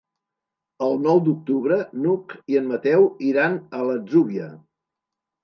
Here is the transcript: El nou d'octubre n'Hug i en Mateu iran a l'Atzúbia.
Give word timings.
El 0.85 0.95
nou 1.07 1.21
d'octubre 1.27 1.77
n'Hug 2.05 2.33
i 2.55 2.57
en 2.63 2.67
Mateu 2.73 3.07
iran 3.29 3.61
a 3.79 3.85
l'Atzúbia. 3.91 4.51